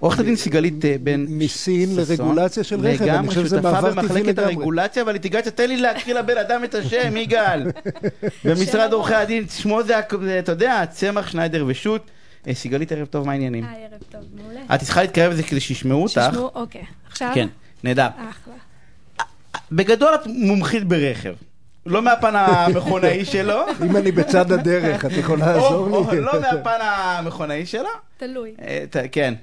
עורכת 0.00 0.18
הדין 0.18 0.36
סיגלית 0.36 0.84
אה, 0.84 0.96
בן 1.02 1.24
מסין 1.28 1.88
ששון, 1.90 1.98
לרגולציה 1.98 2.64
של 2.64 2.80
רכב, 2.80 3.04
אני 3.04 3.28
חושב 3.28 3.44
שזה 3.44 3.56
שותפה 3.56 3.72
מעבר 3.72 3.90
טבעי 3.90 4.02
במחלקת 4.02 4.26
לגמרי. 4.26 4.54
הרגולציה 4.54 5.04
והליטיגציה, 5.04 5.52
תן 5.52 5.68
לי 5.68 5.76
להקריא 5.76 6.14
לבן 6.14 6.38
אדם 6.38 6.64
את 6.64 6.74
השם, 6.74 7.16
יגאל. 7.16 7.62
במשרד 8.44 8.92
עורכי 8.92 9.14
הדין, 9.14 9.48
שמו 9.48 9.82
זה, 9.82 9.98
אתה 10.38 10.52
יודע, 10.52 10.84
צמח, 10.90 11.28
שניידר 11.28 11.64
ושות'. 11.68 12.10
אה, 12.48 12.54
סיגלית, 12.54 12.92
ערב 12.92 13.06
טוב, 13.06 13.26
מה 13.26 13.32
העניינים? 13.32 13.64
היי, 13.64 13.84
ערב 13.84 14.02
טוב, 14.10 14.20
מעולה. 14.34 14.60
את 14.74 14.80
צריכה 14.80 15.02
להתקרב 15.02 15.32
לזה 15.32 15.42
כדי 15.42 15.60
שישמעו 15.60 16.02
אותך. 16.02 16.20
תשמעו, 16.30 16.50
אוקיי. 16.54 16.82
עכשיו? 17.10 17.30
כן, 17.34 17.48
נהדר. 17.84 18.08
אחלה. 18.16 18.54
בגדול 19.72 20.14
את 20.14 20.26
מומחית 20.26 20.84
ברכב. 20.84 21.34
לא 21.86 22.02
מהפן 22.02 22.36
המכונאי 22.36 23.24
שלו. 23.32 23.60
אם 23.84 23.96
אני 23.96 24.12
בצד 24.12 24.52
הדרך, 24.52 25.04
את 25.04 25.12
יכולה 25.12 25.52
לעזור 25.52 26.10
לי? 26.12 26.20
לא 26.20 26.40
מהפן 26.40 26.78
המכונאי 26.80 27.66
שלו. 27.66 27.88
תלוי. 28.16 28.54
אה, 28.62 29.08
כן. 29.12 29.34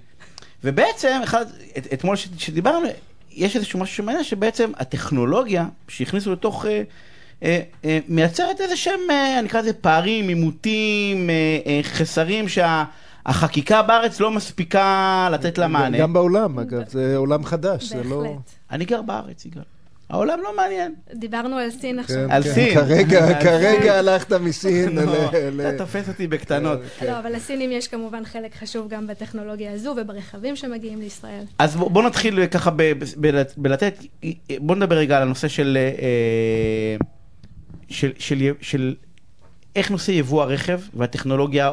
ובעצם, 0.63 1.19
אחד, 1.23 1.45
את- 1.77 1.93
אתמול 1.93 2.15
שדיברנו, 2.15 2.87
יש 3.31 3.55
איזשהו 3.55 3.79
משהו 3.79 3.95
שמעניין, 3.95 4.23
שבעצם 4.23 4.71
הטכנולוגיה 4.77 5.65
שהכניסו 5.87 6.31
לתוך... 6.31 6.65
אה, 6.65 6.81
אה, 7.43 7.59
אה, 7.85 7.99
מייצרת 8.07 8.61
איזה 8.61 8.75
שהם, 8.77 8.99
אה, 9.09 9.39
אני 9.39 9.47
אקרא 9.47 9.61
לזה 9.61 9.73
פערים, 9.73 10.27
עימותים, 10.27 11.29
אה, 11.29 11.33
אה, 11.65 11.79
חסרים 11.83 12.45
שהחקיקה 12.49 13.81
בארץ 13.81 14.19
לא 14.19 14.31
מספיקה 14.31 15.29
לתת 15.31 15.57
לה 15.57 15.67
מענה. 15.67 15.97
גם 15.97 16.13
בעולם, 16.13 16.59
אגב, 16.59 16.81
זה 16.89 17.17
עולם 17.17 17.45
חדש, 17.45 17.83
זה 17.83 18.03
לא... 18.03 18.21
בהחלט. 18.23 18.35
אני 18.71 18.85
גר 18.85 19.01
בארץ, 19.01 19.45
יגאל. 19.45 19.63
העולם 20.09 20.39
לא 20.43 20.55
מעניין. 20.57 20.95
דיברנו 21.13 21.57
על 21.57 21.71
סין 21.71 21.99
עכשיו. 21.99 22.15
כן, 22.27 22.31
על 22.31 22.43
כן. 22.43 22.53
סין. 22.53 22.73
כרגע, 22.73 23.27
על 23.27 23.43
כרגע. 23.43 23.99
הלכת 23.99 24.33
מסין 24.33 24.95
לא, 24.95 25.01
ל... 25.03 25.07
ל- 25.51 25.61
אתה 25.61 25.77
תופס 25.77 26.07
אותי 26.09 26.27
בקטנות. 26.27 26.79
כן. 26.99 27.05
לא, 27.05 27.19
אבל 27.19 27.35
לסינים 27.35 27.71
יש 27.71 27.87
כמובן 27.87 28.25
חלק 28.25 28.55
חשוב 28.55 28.89
גם 28.89 29.07
בטכנולוגיה 29.07 29.71
הזו 29.71 29.95
וברכבים 30.01 30.55
שמגיעים 30.55 30.99
לישראל. 30.99 31.43
אז 31.59 31.75
בוא, 31.75 31.91
בוא 31.91 32.03
נתחיל 32.03 32.47
ככה 32.47 32.71
ב, 32.71 32.81
ב, 32.81 33.03
ב, 33.21 33.43
בלתת, 33.57 34.03
בוא 34.59 34.75
נדבר 34.75 34.95
רגע 34.97 35.17
על 35.17 35.21
הנושא 35.23 35.47
של, 35.47 35.77
אה, 35.81 37.05
של, 37.89 38.11
של, 38.19 38.35
של, 38.39 38.53
של 38.61 38.95
איך 39.75 39.91
נושא 39.91 40.11
יבוא 40.11 40.43
הרכב 40.43 40.79
והטכנולוגיה 40.93 41.71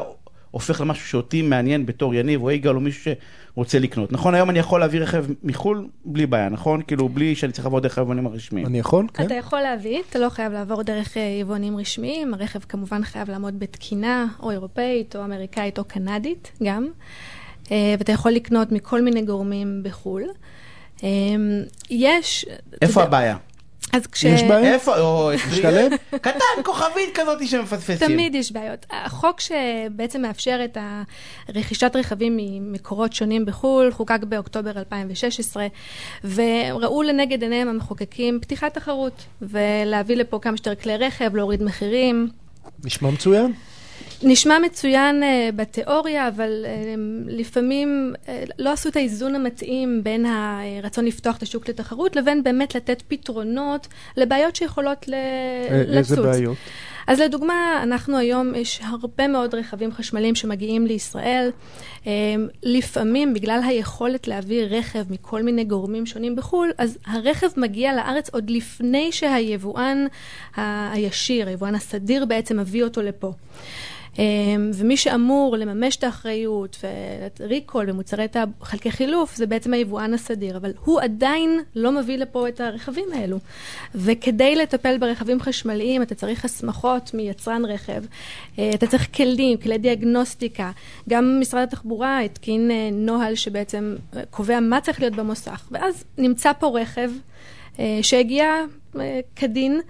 הופך 0.53 0.81
למשהו 0.81 1.07
שאותי 1.07 1.41
מעניין 1.41 1.85
בתור 1.85 2.15
יניב 2.15 2.41
או 2.41 2.51
יגאל 2.51 2.75
או 2.75 2.79
מישהו 2.79 3.11
שרוצה 3.53 3.79
לקנות. 3.79 4.11
נכון, 4.11 4.35
היום 4.35 4.49
אני 4.49 4.59
יכול 4.59 4.79
להביא 4.79 4.99
רכב 4.99 5.25
מחו"ל 5.43 5.87
בלי 6.05 6.25
בעיה, 6.25 6.49
נכון? 6.49 6.81
כאילו 6.87 7.09
בלי 7.09 7.35
שאני 7.35 7.51
צריך 7.51 7.65
לעבור 7.65 7.79
דרך 7.79 7.97
היבואנים 7.97 8.27
הרשמיים. 8.27 8.65
אני 8.65 8.79
יכול? 8.79 9.07
כן. 9.13 9.25
אתה 9.25 9.33
יכול 9.33 9.61
להביא, 9.61 10.01
אתה 10.09 10.19
לא 10.19 10.29
חייב 10.29 10.53
לעבור 10.53 10.83
דרך 10.83 11.17
אה, 11.17 11.21
יבואנים 11.21 11.77
רשמיים, 11.77 12.33
הרכב 12.33 12.59
כמובן 12.69 13.03
חייב 13.03 13.29
לעמוד 13.29 13.59
בתקינה 13.59 14.27
או 14.39 14.51
אירופאית 14.51 15.15
או 15.15 15.23
אמריקאית 15.23 15.79
או 15.79 15.83
קנדית 15.83 16.51
גם, 16.63 16.87
אה, 17.71 17.95
ואתה 17.99 18.11
יכול 18.11 18.31
לקנות 18.31 18.71
מכל 18.71 19.01
מיני 19.01 19.21
גורמים 19.21 19.83
בחו"ל. 19.83 20.23
אה, 21.03 21.09
יש... 21.89 22.45
איפה 22.81 22.99
יודע, 22.99 23.07
הבעיה? 23.07 23.37
אז 23.93 24.07
כש... 24.07 24.23
יש 24.23 24.43
בעיה? 24.43 24.73
איפה? 24.73 24.99
או, 24.99 25.31
משתלם? 25.51 25.91
קטן, 26.21 26.63
כוכבית 26.63 27.09
כזאת 27.13 27.47
שמפספסים. 27.47 28.07
תמיד 28.07 28.35
יש 28.35 28.51
בעיות. 28.51 28.85
החוק 28.89 29.39
שבעצם 29.39 30.21
מאפשר 30.21 30.59
את 30.65 30.77
רכישת 31.55 31.95
רכבים 31.95 32.37
ממקורות 32.37 33.13
שונים 33.13 33.45
בחו"ל, 33.45 33.91
חוקק 33.91 34.19
באוקטובר 34.23 34.71
2016, 34.71 35.67
וראו 36.23 37.03
לנגד 37.03 37.41
עיניהם 37.41 37.67
המחוקקים 37.67 38.39
פתיחת 38.41 38.73
תחרות, 38.73 39.23
ולהביא 39.41 40.15
לפה 40.15 40.39
כמה 40.41 40.57
שיותר 40.57 40.75
כלי 40.75 40.97
רכב, 40.97 41.35
להוריד 41.35 41.63
מחירים. 41.63 42.29
נשמע 42.83 43.09
מצוין. 43.09 43.53
נשמע 44.23 44.59
מצוין 44.59 45.23
uh, 45.23 45.25
בתיאוריה, 45.55 46.27
אבל 46.27 46.65
uh, 46.65 46.69
לפעמים 47.27 48.13
uh, 48.25 48.29
לא 48.59 48.71
עשו 48.71 48.89
את 48.89 48.95
האיזון 48.95 49.35
המתאים 49.35 50.03
בין 50.03 50.25
הרצון 50.25 51.05
לפתוח 51.05 51.37
את 51.37 51.43
השוק 51.43 51.69
לתחרות, 51.69 52.15
לבין 52.15 52.43
באמת 52.43 52.75
לתת 52.75 53.03
פתרונות 53.07 53.87
לבעיות 54.17 54.55
שיכולות 54.55 55.07
ל- 55.07 55.13
אה, 55.13 55.83
לצוץ. 55.87 56.11
איזה 56.11 56.21
בעיות? 56.21 56.57
אז 57.07 57.19
לדוגמה, 57.19 57.79
אנחנו 57.83 58.17
היום, 58.17 58.55
יש 58.55 58.81
הרבה 58.83 59.27
מאוד 59.27 59.55
רכבים 59.55 59.91
חשמליים 59.91 60.35
שמגיעים 60.35 60.87
לישראל. 60.87 61.51
אה, 62.07 62.11
לפעמים, 62.63 63.33
בגלל 63.33 63.61
היכולת 63.65 64.27
להביא 64.27 64.63
רכב 64.69 65.03
מכל 65.09 65.43
מיני 65.43 65.63
גורמים 65.63 66.05
שונים 66.05 66.35
בחו"ל, 66.35 66.71
אז 66.77 66.97
הרכב 67.05 67.47
מגיע 67.57 67.95
לארץ 67.95 68.29
עוד 68.29 68.49
לפני 68.49 69.11
שהיבואן 69.11 70.05
הישיר, 70.55 71.47
היבואן 71.47 71.75
הסדיר 71.75 72.25
בעצם 72.25 72.59
מביא 72.59 72.83
אותו 72.83 73.01
לפה. 73.01 73.31
אה, 74.19 74.23
ומי 74.73 74.97
שאמור 74.97 75.57
לממש 75.57 75.95
את 75.95 76.03
האחריות 76.03 76.83
וריקול 77.39 77.89
ומוצרי 77.89 78.25
חלקי 78.61 78.91
חילוף 78.91 79.35
זה 79.35 79.45
בעצם 79.45 79.73
היבואן 79.73 80.13
הסדיר, 80.13 80.57
אבל 80.57 80.71
הוא 80.85 81.01
עדיין 81.01 81.59
לא 81.75 81.91
מביא 81.91 82.17
לפה 82.17 82.47
את 82.47 82.61
הרכבים 82.61 83.05
האלו. 83.13 83.37
וכדי 83.95 84.55
לטפל 84.55 84.97
ברכבים 84.97 85.39
חשמליים 85.39 86.01
אתה 86.01 86.15
צריך 86.15 86.45
הסמכות 86.45 87.13
מיצרן 87.13 87.65
רכב, 87.65 88.03
אה, 88.59 88.71
אתה 88.73 88.87
צריך 88.87 89.15
כלים, 89.15 89.57
כלי 89.57 89.77
דיאגנוסטיקה. 89.77 90.71
גם 91.09 91.39
משרד 91.39 91.63
התחבורה 91.63 92.19
התקין 92.19 92.71
אה, 92.71 92.89
נוהל 92.91 93.35
שבעצם 93.35 93.95
אה, 94.15 94.21
קובע 94.29 94.59
מה 94.59 94.81
צריך 94.81 94.99
להיות 94.99 95.15
במוסך, 95.15 95.67
ואז 95.71 96.03
נמצא 96.17 96.51
פה 96.59 96.79
רכב 96.79 97.11
שהגיע 98.01 98.45
כדין, 99.35 99.81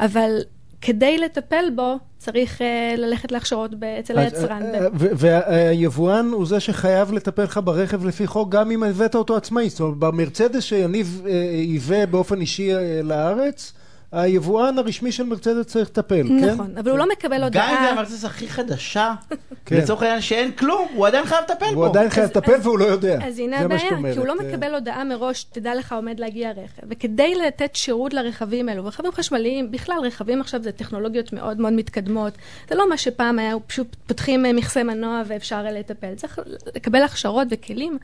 אבל 0.00 0.38
כדי 0.80 1.18
לטפל 1.18 1.64
בו 1.76 1.96
צריך 2.18 2.62
אה, 2.62 2.94
ללכת 2.96 3.32
להכשרות 3.32 3.70
אצל 4.00 4.18
היצרן. 4.18 4.62
אה, 4.62 4.80
אה, 4.80 4.88
והיבואן 4.92 6.30
הוא 6.32 6.46
זה 6.46 6.60
שחייב 6.60 7.12
לטפל 7.12 7.42
לך 7.42 7.60
ברכב 7.64 8.04
לפי 8.04 8.26
חוק, 8.26 8.48
גם 8.48 8.70
אם 8.70 8.82
הבאת 8.82 9.14
אותו 9.14 9.36
עצמאי. 9.36 9.70
זאת 9.70 9.80
אומרת, 9.80 9.96
במרצדס 9.96 10.62
שיניב 10.62 11.22
ייבא 11.52 12.06
באופן 12.06 12.40
אישי 12.40 12.72
לארץ, 13.02 13.72
היבואן 14.12 14.78
הרשמי 14.78 15.12
של 15.12 15.22
מרצדס 15.22 15.66
צריך 15.66 15.88
לטפל, 15.88 16.28
כן? 16.28 16.44
נכון, 16.44 16.78
אבל 16.78 16.90
הוא 16.90 16.98
לא 16.98 17.08
מקבל 17.12 17.36
גם 17.36 17.44
אם 17.44 17.50
זה 17.52 17.78
הודעה. 17.78 17.90
המרצדס 17.90 18.24
הכי 18.24 18.48
חדשה, 18.48 19.14
כן. 19.66 19.76
לצורך 19.76 20.02
העניין 20.02 20.20
שאין 20.20 20.52
כלום, 20.52 20.88
הוא 20.94 21.06
עדיין 21.06 21.26
חייב 21.26 21.40
לטפל 21.44 21.74
בו. 21.74 21.80
הוא 21.80 21.86
עדיין 21.86 22.10
חייב 22.10 22.26
לטפל 22.26 22.54
והוא 22.62 22.78
לא 22.78 22.84
יודע. 22.84 23.18
אז 23.22 23.38
הנה 23.38 23.58
הבעיה. 23.58 24.12
כי 24.12 24.18
הוא 24.18 24.26
לא 24.26 24.34
אה. 24.40 24.48
מקבל 24.48 24.74
הודעה 24.74 25.04
מראש, 25.04 25.44
תדע 25.44 25.74
לך 25.74 25.92
עומד 25.92 26.20
להגיע 26.20 26.50
רכב. 26.50 26.86
וכדי 26.90 27.34
לתת 27.34 27.76
שירות 27.76 28.14
לרכבים 28.14 28.68
האלו, 28.68 28.84
ורכבים 28.84 29.12
חשמליים, 29.12 29.70
בכלל 29.70 29.96
רכבים 30.02 30.40
עכשיו 30.40 30.62
זה 30.62 30.72
טכנולוגיות 30.72 31.32
מאוד 31.32 31.60
מאוד 31.60 31.72
מתקדמות. 31.72 32.32
זה 32.68 32.74
לא 32.74 32.88
מה 32.88 32.96
שפעם 32.96 33.38
היה, 33.38 33.54
פשוט 33.66 33.96
פותחים 34.06 34.46
אה, 34.46 34.52
מכסה 34.52 34.82
מנוע 34.82 35.22
ואפשר 35.26 35.62
אה, 35.66 35.72
לטפל. 35.72 36.14
צריך 36.14 36.38
לקבל 36.74 37.02
הכשרות 37.02 37.48
וכלים. 37.50 37.98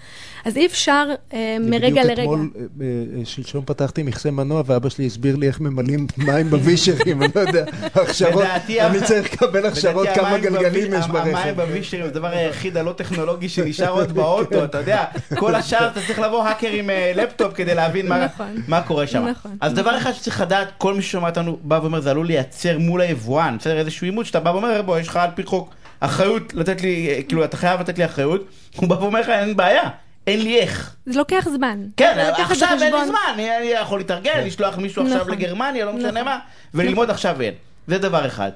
אז 0.45 0.57
אי 0.57 0.67
אפשר 0.67 1.09
אה, 1.33 1.57
מרגע 1.61 2.03
בדיוק 2.03 2.07
לרגע. 2.07 2.23
אתמול, 2.23 2.51
אה, 2.57 2.87
אה, 3.19 3.25
שלשום 3.25 3.65
פתחתי 3.65 4.03
מכסה 4.03 4.31
מנוע, 4.31 4.63
ואבא 4.67 4.89
שלי 4.89 5.07
הסביר 5.07 5.37
לי 5.37 5.47
איך 5.47 5.61
ממלאים 5.61 5.94
מים 6.19 6.51
בווישרים, 6.51 7.23
אני 7.23 7.31
לא 7.37 7.41
יודע, 7.41 7.65
הכשרות, 7.95 8.45
אני 8.81 9.01
צריך 9.05 9.33
לקבל 9.33 9.67
הכשרות 9.67 10.07
כמה 10.15 10.29
המים 10.29 10.41
גלגלים 10.43 10.95
יש 10.95 11.05
המים 11.05 11.35
ברכב. 11.35 11.55
בווישרים 11.57 12.03
זה 12.03 12.09
הדבר 12.09 12.29
היחיד 12.29 12.77
הלא 12.77 12.93
טכנולוגי 12.93 13.49
שנשאר 13.49 13.89
עוד 13.91 14.13
באוטו, 14.13 14.65
אתה 14.65 14.79
יודע, 14.79 15.05
כל 15.37 15.55
השאר 15.55 15.87
אתה 15.89 16.01
צריך 16.07 16.19
לבוא 16.19 16.45
האקר 16.45 16.69
עם 16.73 16.91
אה, 16.91 17.13
לפטופ 17.15 17.55
כדי 17.55 17.75
להבין 17.75 18.09
מה- 18.09 18.25
נכון. 18.25 18.83
קורה 18.87 19.07
שם. 19.07 19.25
נכון. 19.27 19.57
אז 19.61 19.75
דבר 19.75 19.99
אחד 19.99 20.13
שצריך 20.13 20.41
לדעת, 20.41 20.69
כל 20.79 20.95
מי 20.95 21.03
ששומע 21.03 21.29
אותנו 21.29 21.59
בא 21.63 21.79
ואומר, 21.83 22.01
זה 22.01 22.11
עלול 22.11 22.27
לייצר 22.27 22.79
מול 22.79 23.01
היבואן, 23.01 23.57
בסדר, 23.61 23.79
איזשהו 23.79 24.05
עימות 24.05 24.27
שאתה 24.27 24.41
בא 24.41 24.51
ואומר, 24.51 24.83
בוא, 24.83 24.99
יש 24.99 25.09
לך 25.09 25.17
על 25.17 25.31
פי 25.35 25.43
חוק 25.43 25.75
אחריות 26.01 26.55
לתת 26.55 26.83
לי, 26.83 27.09
אה, 27.11 27.23
כאילו, 27.29 27.45
אתה 27.45 27.57
חייב 27.57 27.81
לתת 27.81 27.99
לי 27.99 28.05
אחריות, 28.05 28.45
הוא 28.77 28.89
בא 28.89 28.95
ואומר 28.95 29.21
לך, 29.21 29.29
אין 29.29 29.57
בעיה, 29.57 29.83
אין 30.27 30.41
לי 30.43 30.59
איך. 30.61 30.97
זה 31.07 31.19
לוקח 31.19 31.49
זמן. 31.57 31.79
כן, 31.97 32.19
עכשיו 32.39 32.69
אין 32.83 32.95
לי. 32.95 33.07
זמן, 33.07 33.19
אני 33.35 33.57
אני 33.57 33.67
יכול 33.67 33.99
להתארגן, 33.99 34.43
לשלוח 34.47 34.79
מישהו 34.79 35.03
עכשיו 35.03 35.19
נכון. 35.21 35.33
לגרמניה, 35.33 35.85
לא 35.85 35.93
משנה 35.93 36.11
נכון. 36.11 36.25
מה, 36.25 36.39
וללמוד 36.75 37.11
עכשיו 37.11 37.41
אין. 37.41 37.55
זה 37.87 37.99
דבר 37.99 38.27
אחד. 38.27 38.51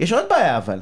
יש 0.00 0.12
עוד 0.12 0.24
בעיה 0.30 0.56
אבל. 0.56 0.78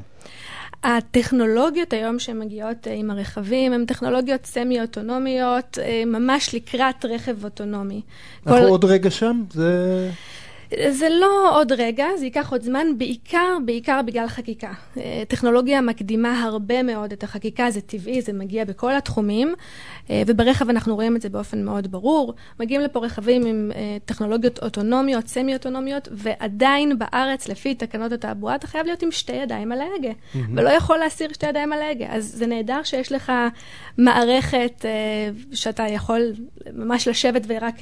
הטכנולוגיות 0.84 1.93
היום 1.93 2.19
שמגיעות 2.19 2.87
אה, 2.89 2.93
עם 2.95 3.11
הרכבים 3.11 3.73
הן 3.73 3.84
טכנולוגיות 3.84 4.47
סמי-אוטונומיות, 4.47 5.79
אה, 5.83 6.03
ממש 6.06 6.55
לקראת 6.55 7.05
רכב 7.05 7.44
אוטונומי. 7.44 8.00
אנחנו 8.47 8.61
כל- 8.62 8.69
עוד 8.69 8.85
רגע 8.85 9.11
שם? 9.11 9.43
זה... 9.50 10.11
זה 10.90 11.08
לא 11.08 11.58
עוד 11.61 11.72
רגע, 11.72 12.06
זה 12.19 12.25
ייקח 12.25 12.52
עוד 12.52 12.62
זמן, 12.62 12.87
בעיקר, 12.99 13.56
בעיקר 13.64 14.00
בגלל 14.06 14.26
חקיקה. 14.26 14.72
אה, 14.96 15.22
טכנולוגיה 15.28 15.81
מקדימה 15.81 16.43
הרבה 16.43 16.82
מאוד 16.82 17.12
את 17.12 17.22
החקיקה, 17.22 17.70
זה 17.70 17.81
טבעי, 17.81 18.22
זה 18.22 18.32
מגיע 18.32 18.64
בכל 18.64 18.94
התחומים, 18.94 19.55
אה, 20.11 20.22
וברכב 20.26 20.69
אנחנו 20.69 20.94
רואים 20.94 21.17
את 21.17 21.22
זה 21.22 21.28
באופן 21.28 21.64
מאוד 21.64 21.90
ברור. 21.90 22.34
מגיעים 22.61 22.81
לפה 22.81 23.00
רכבים 23.00 23.46
עם 23.46 23.70
אה, 23.75 23.96
טכנולוגיות 24.05 24.58
אוטונומיות, 24.62 25.28
סמי-אוטונומיות, 25.28 26.08
ועדיין 26.12 26.99
בארץ, 26.99 27.49
לפי 27.49 27.75
תקנות 27.75 28.12
התעבורה, 28.12 28.55
אתה 28.55 28.66
חייב 28.66 28.87
להיות 28.87 29.02
עם 29.02 29.11
שתי 29.11 29.32
ידיים 29.32 29.73
על 29.73 29.81
ההגה, 29.81 30.12
ולא 30.55 30.69
יכול 30.70 30.99
להסיר 30.99 31.32
שתי 31.32 31.46
ידיים 31.46 31.73
על 31.73 31.82
ההגה. 31.82 32.06
אז 32.11 32.32
זה 32.37 32.46
נהדר 32.46 32.82
שיש 32.82 33.12
לך 33.12 33.32
מערכת 33.99 34.84
שאתה 35.52 35.82
יכול 35.88 36.32
ממש 36.73 37.08
לשבת 37.08 37.43
ורק 37.46 37.75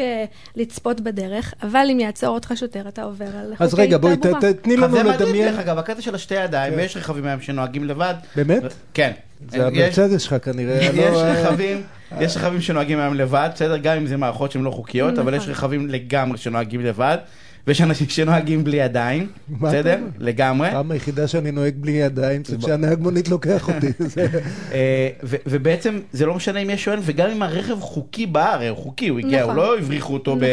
לצפות 0.57 1.01
בדרך, 1.01 1.55
אבל 1.63 1.87
אם 1.93 2.01
יעצור 2.01 2.29
אותך 2.29 2.53
שוטר, 2.57 2.78
אתה 2.89 3.03
עובר 3.03 3.25
על 3.25 3.51
חוקי 3.53 3.65
אז 3.65 3.75
רגע, 3.75 3.99
בואי, 3.99 4.17
תעבורה. 4.17 4.53
תני 4.63 4.77
לנו 4.77 4.97
זה 4.97 5.03
מדהים 5.05 5.15
לדמיין. 5.29 5.51
דרך 5.51 5.59
אגב, 5.59 5.79
הקטע 5.79 6.03
של 6.03 6.15
השתי 6.15 6.35
ידיים, 6.35 6.73
כן. 6.73 6.79
ויש 6.79 6.97
רכבים 6.97 7.27
היום 7.27 7.41
שנוהגים 7.41 7.85
לבד. 7.85 8.15
באמת? 8.37 8.63
כן. 8.95 9.13
זה 9.51 9.57
יש- 9.57 9.63
המרצדס 9.63 10.23
שלך 10.23 10.35
כנראה. 10.45 10.79
יש 10.83 10.97
לא, 10.97 11.23
אה, 11.25 11.43
רכבים 11.43 11.83
יש 12.21 12.37
רכבים 12.37 12.61
שנוהגים 12.61 12.99
היום 13.01 13.15
לבד, 13.15 13.49
בסדר? 13.55 13.77
גם 13.77 13.97
אם 13.97 14.07
זה 14.07 14.17
מערכות 14.17 14.53
שהן 14.53 14.63
לא 14.63 14.71
חוקיות, 14.71 15.19
אבל 15.19 15.35
יש 15.35 15.43
נכון. 15.43 15.53
רכבים 15.55 15.87
לגמרי 15.89 16.39
שנוהגים 16.39 16.81
לבד, 16.81 17.19
ויש 17.67 17.81
אנשים 17.81 18.09
שנוהגים 18.09 18.65
בלי 18.65 18.77
ידיים, 18.77 19.27
בסדר? 19.49 19.99
לגמרי. 20.19 20.69
הפעם 20.69 20.91
היחידה 20.91 21.29
שאני 21.29 21.51
נוהג 21.51 21.75
בלי 21.77 21.93
ידיים 21.93 22.45
זה 22.45 22.57
כשהנהג 22.59 22.99
מונית 23.01 23.29
לוקח 23.29 23.69
אותי. 23.69 23.87
אה, 24.73 25.09
ובעצם 25.23 25.99
זה 26.13 26.27
לא 26.27 26.35
משנה 26.35 26.59
אם 26.59 26.71
יש 26.71 26.89
או 26.89 26.93
אין, 26.93 27.01
וגם 27.05 27.31
אם 27.31 27.43
הרכב 27.43 27.81
חוקי 27.81 28.27
בארץ, 28.27 28.69
הוא 28.69 28.77
חוקי, 28.77 29.09
הוא 29.09 29.19
הגיע, 29.19 29.43
הוא 29.43 29.53
נכון. 29.53 29.57
לא 29.57 29.79
הבריחו 29.79 30.13
אותו 30.15 30.37
נכון. 30.37 30.47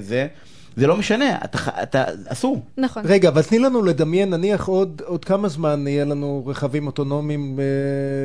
בזה, 0.00 0.26
זה 0.76 0.86
לא 0.86 0.96
משנה, 0.96 1.38
אתה 1.44 1.58
אתה, 1.82 2.04
אסור. 2.28 2.62
נכון. 2.76 3.02
רגע, 3.06 3.28
אבל 3.28 3.42
תני 3.42 3.58
לנו 3.58 3.82
לדמיין, 3.82 4.30
נניח 4.30 4.68
עוד, 4.68 5.02
עוד 5.06 5.24
כמה 5.24 5.48
זמן 5.48 5.84
יהיה 5.86 6.04
לנו 6.04 6.42
רכבים 6.46 6.86
אוטונומיים 6.86 7.60
אה, 7.60 7.64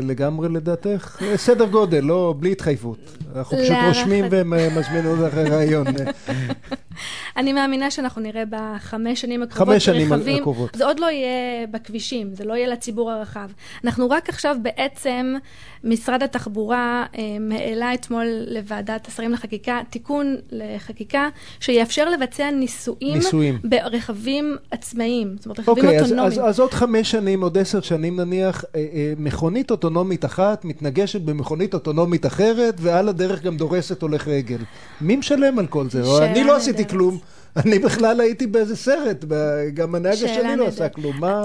לגמרי 0.07 0.49
לדעתך? 0.49 1.21
אה, 1.21 1.37
סדר 1.37 1.65
גודל, 1.65 2.03
לא, 2.03 2.35
בלי 2.39 2.51
התחייבות. 2.51 2.97
אנחנו 3.35 3.57
פשוט 3.57 3.75
רושמים 3.87 4.25
ומזמינים 4.29 5.05
אותך 5.05 5.37
לראיון. 5.37 5.87
אה, 5.87 6.11
אני 7.37 7.53
מאמינה 7.53 7.91
שאנחנו 7.91 8.21
נראה 8.21 8.43
בחמש 8.49 9.21
שנים 9.21 9.43
הקרובות 9.43 9.67
חמש 9.67 9.85
שנים 9.85 10.13
רכבים, 10.13 10.41
הקרובות. 10.41 10.75
זה 10.75 10.85
עוד 10.85 10.99
לא 10.99 11.05
יהיה 11.05 11.67
בכבישים, 11.71 12.35
זה 12.35 12.45
לא 12.45 12.53
יהיה 12.53 12.67
לציבור 12.67 13.11
הרחב. 13.11 13.49
אנחנו 13.83 14.09
רק 14.09 14.29
עכשיו 14.29 14.55
בעצם, 14.61 15.35
משרד 15.85 16.23
התחבורה 16.23 17.05
אה, 17.17 17.57
העלה 17.57 17.93
אתמול 17.93 18.25
לוועדת 18.47 19.07
השרים 19.07 19.31
לחקיקה, 19.31 19.79
תיקון 19.89 20.35
לחקיקה, 20.51 21.29
שיאפשר 21.59 22.09
לבצע 22.09 22.51
ניסויים, 22.51 23.15
ניסויים. 23.15 23.59
ברכבים 23.63 24.57
עצמאיים, 24.71 25.35
זאת 25.37 25.45
אומרת 25.45 25.59
רכבים 25.59 25.75
אוקיי, 25.77 25.99
אז, 25.99 26.03
אוטונומיים. 26.03 26.41
אז, 26.41 26.49
אז 26.49 26.59
עוד 26.59 26.73
חמש 26.73 27.11
שנים, 27.11 27.41
עוד 27.41 27.57
עשר 27.57 27.81
שנים 27.81 28.19
נניח, 28.19 28.65
אה, 28.75 28.79
אה, 28.93 29.13
מכונית 29.17 29.71
אוטונומית 29.71 30.25
אחת 30.25 30.65
מתנגשת 30.65 31.21
במכונית 31.21 31.73
אוטונומית 31.73 32.25
אחרת, 32.25 32.75
ועל 32.79 33.09
הדרך 33.09 33.24
גם 33.43 33.57
דורסת 33.57 34.01
הולך 34.01 34.27
רגל. 34.27 34.59
מי 35.01 35.15
משלם 35.15 35.59
על 35.59 35.67
כל 35.67 35.89
זה? 35.89 36.03
שאלה 36.05 36.31
אני 36.31 36.43
לא 36.43 36.55
עשיתי 36.55 36.77
נהדרת. 36.77 36.91
כלום. 36.91 37.19
אני 37.65 37.79
בכלל 37.79 38.21
הייתי 38.21 38.47
באיזה 38.47 38.75
סרט, 38.75 39.25
גם 39.73 39.95
הנהג 39.95 40.13
השני 40.13 40.55
לא. 40.55 40.67
עשה 40.67 40.89
כלום. 40.89 41.19
מה... 41.19 41.43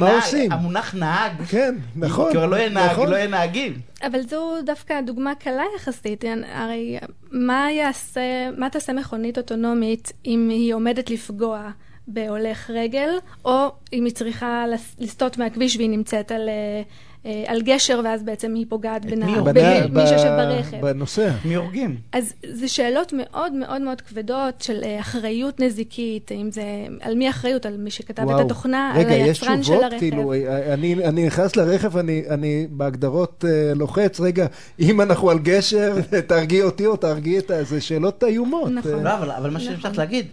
עושים? 0.00 0.52
המונח 0.52 0.94
נהג, 0.94 1.32
כן, 1.48 1.74
נכון. 1.96 2.32
כבר 2.32 2.46
לא 2.46 2.56
יהיה 2.56 2.68
נהג, 2.68 2.90
נכון. 2.90 3.08
לא 3.10 3.16
יהיה 3.16 3.26
נהגים. 3.26 3.80
אבל 4.02 4.20
זו 4.30 4.54
דווקא 4.64 5.00
דוגמה 5.00 5.34
קלה 5.34 5.62
יחסית. 5.76 6.24
הרי 6.54 6.98
מה 7.30 7.72
יעשה, 7.72 8.20
מה 8.56 8.70
תעשה 8.70 8.92
מכונית 8.92 9.38
אוטונומית 9.38 10.12
אם 10.26 10.48
היא 10.50 10.74
עומדת 10.74 11.10
לפגוע 11.10 11.70
בהולך 12.08 12.70
רגל, 12.74 13.08
או 13.44 13.52
אם 13.92 14.04
היא 14.04 14.12
צריכה 14.14 14.64
לס- 14.72 14.96
לסטות 14.98 15.38
מהכביש 15.38 15.76
והיא 15.76 15.90
נמצאת 15.90 16.32
על, 16.32 16.48
אה, 16.48 16.82
אה, 17.26 17.44
על 17.46 17.62
גשר, 17.62 18.00
ואז 18.04 18.22
בעצם 18.22 18.54
היא 18.54 18.66
פוגעת? 18.68 19.04
בנה- 19.04 19.42
במי 19.42 19.60
ב- 19.92 20.06
שיושב 20.06 20.24
ברכב. 20.38 20.80
בנוסע. 20.80 21.30
מי 21.44 21.54
הורגים? 21.54 21.96
אז 22.12 22.32
זה 22.50 22.68
שאלות 22.68 23.12
מאוד 23.16 23.52
מאוד 23.52 23.82
מאוד 23.82 24.00
כבדות 24.00 24.62
של 24.62 24.80
אה, 24.84 25.00
אחריות 25.00 25.60
נזיקית, 25.60 26.32
אם 26.32 26.50
זה, 26.50 26.62
על 27.00 27.14
מי 27.14 27.26
האחריות? 27.26 27.66
על 27.66 27.76
מי 27.76 27.90
שכתב 27.90 28.22
את 28.22 28.28
וואו. 28.28 28.40
התוכנה, 28.40 28.92
רגע, 28.96 29.14
על 29.14 29.20
יש 29.20 29.40
היצרן 29.42 29.56
של 29.56 29.62
תשובות? 29.62 29.82
הרכב. 29.84 29.98
כאילו, 29.98 30.32
אה, 30.32 30.74
אני, 30.74 30.94
אני 31.04 31.26
נכנס 31.26 31.56
לרכב, 31.56 31.96
אני, 31.96 32.22
אני 32.30 32.66
בהגדרות 32.70 33.44
לוחץ, 33.74 34.20
רגע, 34.20 34.46
אם 34.80 35.00
אנחנו 35.00 35.30
על 35.30 35.38
גשר, 35.38 35.96
תהרגי 36.28 36.62
אותי 36.62 36.86
או 36.86 36.96
תהרגי 36.96 37.38
את 37.38 37.50
ה... 37.50 37.64
זה 37.64 37.80
שאלות 37.80 38.24
איומות. 38.24 38.70
נכון. 38.72 39.02
לא, 39.04 39.14
אבל 39.14 39.30
אבל 39.30 39.50
מה 39.50 39.60
שאני 39.60 39.74
נכון. 39.76 39.82
צריך 39.90 39.98
להגיד, 39.98 40.26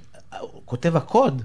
כותב 0.66 0.96
הקוד. 0.96 1.42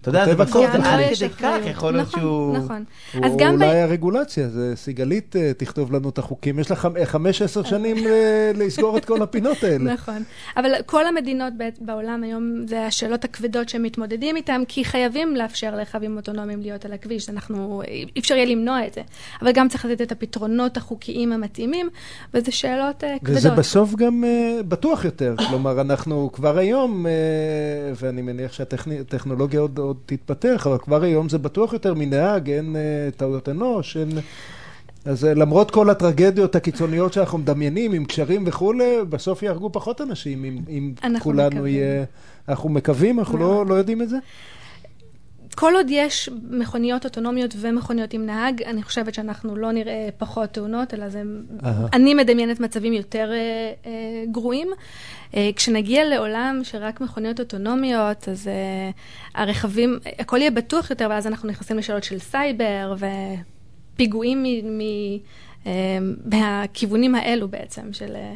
אתה 0.00 0.08
יודע, 0.08 0.24
זה 0.24 0.34
בסוף 0.34 0.66
זה 0.72 0.78
עד 0.78 1.14
כדי 1.14 1.28
כך. 1.28 1.56
יכול 1.64 1.92
להיות 1.92 2.08
נכון, 2.08 2.20
שהוא... 2.20 2.58
נכון. 2.58 2.84
הוא- 3.14 3.26
אז 3.26 3.32
גם. 3.38 3.54
אולי 3.54 3.80
הרגולציה, 3.80 4.48
זה 4.48 4.72
סיגלית 4.76 5.36
אה, 5.36 5.52
תכתוב 5.56 5.92
לנו 5.92 6.08
את 6.08 6.18
החוקים. 6.18 6.58
יש 6.58 6.70
לך 6.70 6.88
חמש, 7.04 7.42
עשר 7.42 7.62
שנים 7.62 7.96
אה, 8.06 8.50
לסגור 8.54 8.96
את 8.96 9.04
כל 9.04 9.22
הפינות 9.22 9.64
האלה. 9.64 9.92
נכון. 9.94 10.22
אבל 10.56 10.70
כל 10.86 11.06
המדינות 11.06 11.52
בעולם 11.80 12.22
היום, 12.22 12.66
זה 12.66 12.86
השאלות 12.86 13.24
הכבדות 13.24 13.68
שהם 13.68 13.82
מתמודדים 13.82 14.36
איתן, 14.36 14.62
כי 14.68 14.84
חייבים 14.84 15.36
לאפשר 15.36 15.76
לרכבים 15.76 16.16
אוטונומיים 16.16 16.60
להיות 16.60 16.84
על 16.84 16.92
הכביש. 16.92 17.28
אנחנו, 17.30 17.82
אי 17.88 18.20
אפשר 18.20 18.34
יהיה 18.34 18.46
למנוע 18.46 18.86
את 18.86 18.94
זה. 18.94 19.00
אבל 19.42 19.52
גם 19.52 19.68
צריך 19.68 19.84
לתת 19.84 20.02
את 20.02 20.12
הפתרונות 20.12 20.76
החוקיים 20.76 21.32
המתאימים, 21.32 21.88
וזה 22.34 22.52
שאלות 22.52 23.04
אה, 23.04 23.16
כבדות. 23.18 23.36
וזה 23.36 23.50
בסוף 23.50 23.94
גם 23.94 24.24
בטוח 24.68 25.04
יותר, 25.04 25.34
כלומר 25.48 25.80
אנחנו 25.80 26.30
כבר 26.32 26.58
היום, 26.58 27.06
ואני 27.94 28.22
מניח 28.22 28.52
שהטכנולוגיה 28.52 29.60
עוד, 29.60 29.78
עוד 29.90 29.96
תתפתח, 30.06 30.66
אבל 30.66 30.78
כבר 30.78 31.02
היום 31.02 31.28
זה 31.28 31.38
בטוח 31.38 31.72
יותר 31.72 31.94
מנהג, 31.94 32.50
אין 32.50 32.76
uh, 32.76 33.16
טעויות 33.16 33.48
אנוש, 33.48 33.96
אין... 33.96 34.08
אז 35.04 35.24
uh, 35.24 35.26
למרות 35.26 35.70
כל 35.70 35.90
הטרגדיות 35.90 36.56
הקיצוניות 36.56 37.12
שאנחנו 37.12 37.38
מדמיינים, 37.38 37.92
עם 37.92 38.04
קשרים 38.04 38.44
וכולי, 38.46 38.96
בסוף 39.08 39.42
יהרגו 39.42 39.72
פחות 39.72 40.00
אנשים 40.00 40.44
אם, 40.44 40.58
אם 40.68 40.92
אנחנו 41.04 41.20
כולנו 41.20 41.50
מקווים. 41.50 41.74
יהיה... 41.74 42.04
אנחנו 42.48 42.68
מקווים, 42.68 43.18
אנחנו 43.18 43.38
לא. 43.38 43.66
לא 43.66 43.74
יודעים 43.74 44.02
את 44.02 44.08
זה? 44.08 44.16
כל 45.54 45.72
עוד 45.76 45.86
יש 45.90 46.28
מכוניות 46.50 47.04
אוטונומיות 47.04 47.54
ומכוניות 47.58 48.12
עם 48.12 48.26
נהג, 48.26 48.62
אני 48.62 48.82
חושבת 48.82 49.14
שאנחנו 49.14 49.56
לא 49.56 49.72
נראה 49.72 50.08
פחות 50.18 50.50
תאונות, 50.50 50.94
אלא 50.94 51.08
זה... 51.08 51.22
אהה. 51.64 51.86
אני 51.92 52.14
מדמיינת 52.14 52.60
מצבים 52.60 52.92
יותר 52.92 53.30
אה, 53.32 53.36
אה, 53.86 53.92
גרועים. 54.32 54.68
אה, 55.36 55.50
כשנגיע 55.56 56.04
לעולם 56.04 56.60
שרק 56.62 57.00
מכוניות 57.00 57.40
אוטונומיות, 57.40 58.28
אז 58.28 58.48
אה, 58.48 58.90
הרכבים, 59.42 59.98
הכל 60.18 60.38
יהיה 60.38 60.50
בטוח 60.50 60.90
יותר, 60.90 61.06
ואז 61.10 61.26
אנחנו 61.26 61.48
נכנסים 61.48 61.78
לשאלות 61.78 62.04
של 62.04 62.18
סייבר 62.18 62.94
ופיגועים 63.94 64.42
מ, 64.42 64.46
מ, 64.78 64.80
אה, 65.66 65.72
מהכיוונים 66.24 67.14
האלו 67.14 67.48
בעצם, 67.48 67.92
של 67.92 68.12
אה, 68.16 68.32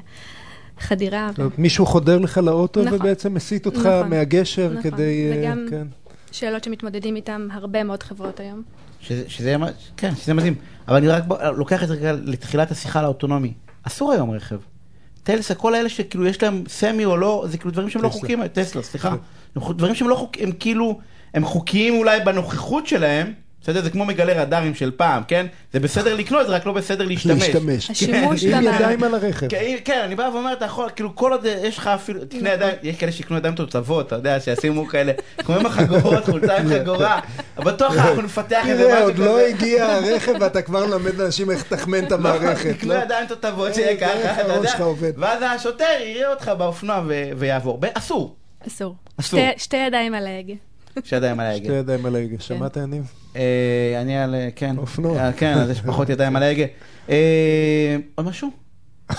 חדירה. 0.79 1.31
אומרת, 1.39 1.59
מישהו 1.59 1.87
חודר 1.87 2.19
לך 2.19 2.39
לאוטו 2.39 2.83
נכון. 2.85 2.99
ובעצם 2.99 3.35
מסיט 3.35 3.67
אותך 3.67 3.79
נכון. 3.79 4.11
מהגשר 4.11 4.69
נכון. 4.79 4.91
כדי... 4.91 5.31
וגם- 5.35 5.67
כן. 5.71 5.87
שאלות 6.35 6.65
שמתמודדים 6.65 7.17
איתן 7.17 7.49
הרבה 7.53 7.85
מאוד 7.85 8.03
חברות 8.03 8.41
היום. 8.41 8.63
שזה, 9.01 9.25
שזה, 9.29 9.57
כן, 9.97 10.17
שזה 10.17 10.35
מדהים. 10.35 10.55
אבל 10.89 10.97
אני 10.97 11.09
רק 11.09 11.25
לוקח 11.57 11.83
את 11.83 11.89
זה 11.89 11.95
רגע 11.95 12.13
לתחילת 12.13 12.71
השיחה 12.71 12.99
על 12.99 13.05
האוטונומי. 13.05 13.53
אסור 13.83 14.13
היום 14.13 14.31
רכב. 14.31 14.59
טלסה, 15.23 15.55
כל 15.55 15.75
האלה 15.75 15.89
שכאילו 15.89 16.27
יש 16.27 16.43
להם 16.43 16.65
סמי 16.69 17.05
או 17.05 17.17
לא, 17.17 17.45
זה 17.49 17.59
כאילו 17.59 17.71
דברים 17.71 17.91
שהם 17.91 18.03
לא 18.03 18.09
טסלה. 18.09 18.21
חוקיים, 18.21 18.47
טסלה, 18.49 18.83
סליחה. 18.83 19.17
דברים 19.57 19.95
שהם 19.95 20.09
לא 20.09 20.15
חוקיים, 20.15 20.49
הם 20.49 20.53
כאילו, 20.53 21.01
הם 21.35 21.45
חוקיים 21.45 21.95
אולי 21.95 22.21
בנוכחות 22.21 22.87
שלהם, 22.87 23.33
בסדר? 23.65 23.83
זה 23.83 23.91
כמו 23.91 24.05
מגלי 24.05 24.33
רדארים 24.33 24.75
של 24.75 24.91
פעם, 24.91 25.23
כן? 25.29 25.47
זה 25.73 25.81
בסדר 25.81 26.15
לקנות, 26.15 26.47
זה 26.47 26.53
רק 26.53 26.67
לא 26.67 26.73
בסדר 26.73 27.05
להשתמש. 27.05 27.43
להשתמש. 27.49 27.91
השימוש 27.91 28.45
עם 28.45 28.51
במערכת. 28.51 28.81
ידיים 28.81 29.03
על 29.03 29.15
הרכב. 29.15 29.49
כן, 29.49 29.75
כן, 29.85 30.01
אני 30.05 30.15
בא 30.15 30.31
ואומר, 30.33 30.53
אתה 30.53 30.65
יכול, 30.65 30.91
כאילו 30.97 31.17
כל 31.17 31.33
עוד 31.33 31.47
יש 31.63 31.79
לך 31.79 31.87
אפילו, 31.87 32.25
תקנה 32.25 32.51
ידיים, 32.51 32.75
יש 32.83 32.97
כאלה 32.97 33.13
שיקנו 33.13 33.37
ידיים 33.37 33.55
תותבות, 33.55 34.06
אתה 34.06 34.15
יודע, 34.17 34.41
שישימו 34.41 34.87
כאלה, 34.87 35.13
כמו 35.39 35.55
עם 35.56 35.67
החגורות, 35.67 36.25
חולצה 36.25 36.56
עם 36.56 36.69
חגורה, 36.69 37.21
בטוח 37.56 37.97
אנחנו 37.97 38.23
נפתח 38.23 38.63
איזה 38.67 38.83
תראה, 38.83 38.94
משהו 38.94 39.05
עוד 39.05 39.15
כזה. 39.15 39.25
לא 39.25 39.41
הגיע 39.41 39.87
הרכב 39.87 40.33
ואתה 40.41 40.63
כבר 40.63 40.87
מלמד 40.87 41.21
אנשים 41.21 41.51
איך 41.51 41.61
לתחמן 41.73 42.05
את 42.05 42.13
המערכת. 42.13 42.77
תקנו 42.77 42.94
לא? 42.94 42.99
ידיים 42.99 43.27
תותבות 43.27 43.69
אה, 43.69 43.75
שיהיה 43.75 43.97
תראה 43.97 44.13
איך 44.13 44.31
ככה, 44.31 44.41
אתה 44.41 44.53
יודע. 44.53 45.11
ואז 45.17 45.43
השוטר 45.43 45.85
יראה 46.01 46.31
אותך 46.31 46.53
באופנוע 46.59 47.03
ויעבור. 47.37 47.81
אסור, 47.94 48.37
אסור. 48.67 48.94
שתי 49.56 49.77
ידיים 49.77 50.15
על 50.15 50.27
ההגה. 50.27 50.55
שידיים 51.05 51.41
על 51.41 51.56
שתי 51.56 51.69
ההגה. 51.69 51.79
ידיים 51.79 52.06
על 52.06 52.17
ההגה. 52.17 52.36
שמעת 52.39 52.77
יניב? 52.77 53.13
אה, 53.36 54.01
אני 54.01 54.19
על, 54.19 54.34
אה, 54.34 54.48
כן. 54.56 54.79
אופנוע. 54.79 55.19
אה, 55.19 55.32
כן, 55.32 55.58
אז 55.58 55.70
יש 55.70 55.81
פחות 55.81 56.08
ידיים 56.08 56.36
על 56.36 56.43
ההגה. 56.43 56.65
עוד 58.15 58.27
משהו? 58.27 58.51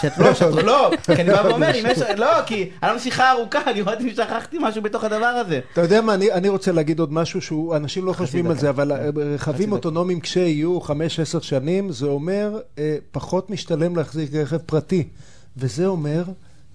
שאת 0.01 0.17
לא, 0.17 0.33
שאת 0.33 0.53
לא, 0.53 0.91
כי 1.15 1.21
אני 1.21 1.31
בא 1.31 1.41
ואומר, 1.45 1.71
אם 1.79 1.85
יש, 1.89 1.99
לא, 2.17 2.41
כי 2.45 2.69
היה 2.81 2.91
לנו 2.91 2.99
שיחה 2.99 3.31
ארוכה, 3.31 3.59
אני 3.71 3.81
אמרתי 3.81 4.03
אם 4.03 4.09
שכחתי 4.09 4.57
משהו 4.61 4.81
בתוך 4.81 5.03
הדבר 5.03 5.25
הזה. 5.25 5.59
אתה 5.73 5.81
יודע 5.81 6.01
מה, 6.01 6.13
אני, 6.13 6.31
אני 6.31 6.49
רוצה 6.49 6.71
להגיד 6.71 6.99
עוד 6.99 7.13
משהו 7.13 7.41
שהוא, 7.41 7.75
אנשים 7.75 8.05
לא 8.05 8.13
חושבים 8.13 8.47
על. 8.47 8.57
זה, 8.57 8.69
אבל 8.69 8.91
רכבים. 9.33 9.71
אוטונומיים 9.71 10.19
כשיהיו 10.19 10.79
5-10 10.81 10.89
שנים, 11.41 11.91
זה 11.91 12.05
אומר 12.05 12.59
פחות 13.11 13.49
משתלם 13.49 13.95
להחזיק 13.95 14.33
רכב 14.33 14.57
פרטי. 14.57 15.07
וזה 15.57 15.85
אומר, 15.85 16.23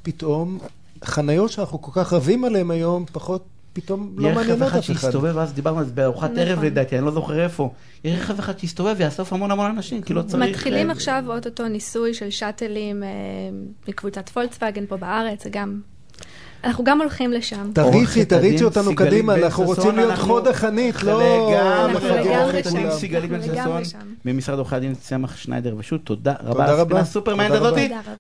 פתאום, 0.03 0.59
חניות 1.05 1.51
שאנחנו 1.51 1.83
כל 1.83 1.91
כך 1.95 2.13
רבים 2.13 2.45
עליהן 2.45 2.71
היום, 2.71 3.05
פחות, 3.13 3.45
פתאום 3.73 4.13
לא 4.17 4.23
יהיה 4.23 4.33
רכב 4.33 4.41
מעניינות 4.41 4.69
אחד 4.69 4.79
אף 4.79 4.85
אחד. 4.85 5.01
שיסתובב, 5.01 5.39
אז 5.39 5.53
דיברנו 5.53 5.79
על 5.79 5.85
זה 5.85 5.93
בארוחת 5.93 6.31
נכון. 6.31 6.39
ערב 6.39 6.65
לדעתי, 6.65 6.99
אני 6.99 7.05
לא 7.05 7.11
זוכר 7.11 7.45
איפה. 7.45 7.71
יהיה 8.05 8.19
רכב 8.19 8.39
אחד 8.39 8.59
שיסתובב 8.59 8.95
ויאסוף 8.99 9.33
המון 9.33 9.51
המון 9.51 9.71
אנשים, 9.71 10.03
כי 10.03 10.15
לא 10.15 10.23
צריך... 10.23 10.43
מתחילים 10.43 10.87
אה, 10.87 10.93
עכשיו 10.93 11.25
אוטוטו 11.29 11.69
ניסוי 11.69 12.15
של 12.15 12.31
שאטלים 12.31 13.03
אה, 13.03 13.09
מקבוצת 13.89 14.29
פולקסווגן 14.29 14.87
פה 14.87 14.97
בארץ, 14.97 15.45
זה 15.45 15.51
גם... 15.51 15.81
אנחנו 16.65 16.85
גם 16.85 17.01
הולכים 17.01 17.33
לשם. 17.33 17.71
תריצי, 17.75 17.97
עורכת 17.97 18.29
תריצי 18.29 18.65
אותנו 18.65 18.95
קדימה, 18.95 19.35
אנחנו 19.35 19.65
רוצים 19.65 19.97
להיות 19.97 20.19
חוד 20.19 20.49
החנית, 20.49 21.03
לא... 21.03 21.55
אנחנו 21.85 22.09
לגמרי 22.09 22.63
שם. 22.65 22.91
סיגלית 22.91 23.31
בן 23.31 23.37
אנחנו 23.37 23.53
לגמרי 23.53 23.85
ששון, 23.85 24.01
שם. 24.01 24.07
ממשרד 24.25 24.59
עורכי 24.59 24.77
הדין 24.77 24.95
צמח 24.95 25.37
שניידר 25.37 25.75
ושות', 25.79 26.05
תודה 26.05 26.35
רבה 26.41 26.51
תודה 26.51 26.65
על 26.65 26.71
הספינה 26.71 26.83
רבה. 26.83 27.01
הסופר 27.01 27.31
תודה 27.31 27.37
מעניינת 27.37 27.63
רבה. 27.63 27.69
הזאתי. 27.69 27.89
תודה 27.89 28.01
רבה. 28.01 28.15